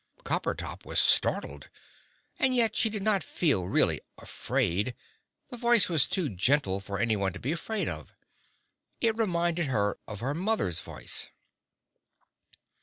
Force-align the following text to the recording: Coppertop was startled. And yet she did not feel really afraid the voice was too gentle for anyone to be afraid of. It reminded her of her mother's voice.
Coppertop 0.23 0.83
was 0.83 0.99
startled. 0.99 1.69
And 2.39 2.55
yet 2.55 2.75
she 2.75 2.89
did 2.89 3.03
not 3.03 3.21
feel 3.21 3.65
really 3.67 4.01
afraid 4.17 4.95
the 5.49 5.57
voice 5.57 5.89
was 5.89 6.07
too 6.07 6.27
gentle 6.27 6.79
for 6.79 6.97
anyone 6.97 7.33
to 7.33 7.39
be 7.39 7.51
afraid 7.51 7.87
of. 7.87 8.11
It 8.99 9.15
reminded 9.15 9.67
her 9.67 9.99
of 10.07 10.19
her 10.21 10.33
mother's 10.33 10.79
voice. 10.81 11.27